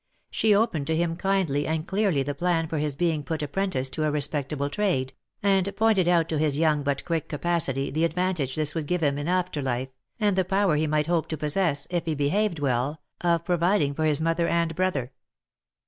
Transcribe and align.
She 0.31 0.55
opened 0.55 0.87
to 0.87 0.95
him 0.95 1.15
kindly 1.15 1.67
and 1.67 1.85
clearly 1.87 2.23
the 2.23 2.33
plan 2.33 2.67
for 2.67 2.79
his 2.79 2.95
being 2.95 3.21
put 3.21 3.43
apprentice 3.43 3.87
to 3.91 4.03
a 4.03 4.09
respectable 4.09 4.67
trade, 4.67 5.13
and 5.43 5.71
pointed 5.75 6.07
out 6.07 6.27
to 6.29 6.39
his 6.39 6.57
young 6.57 6.81
but 6.81 7.05
quick 7.05 7.29
capacity 7.29 7.91
the 7.91 8.03
advantage 8.03 8.55
this 8.55 8.73
would 8.73 8.87
give 8.87 9.03
him 9.03 9.19
in 9.19 9.27
after 9.27 9.61
life, 9.61 9.89
and 10.19 10.35
the 10.35 10.43
power 10.43 10.75
he 10.75 10.87
might 10.87 11.05
hope 11.05 11.27
to 11.27 11.37
possess, 11.37 11.85
if 11.91 12.05
he 12.05 12.15
behaved 12.15 12.57
well, 12.57 12.99
of 13.23 13.45
pro 13.45 13.57
viding 13.57 13.93
for 13.93 14.05
his 14.05 14.19
mother 14.19 14.47
and 14.47 14.73
brother. 14.73 15.11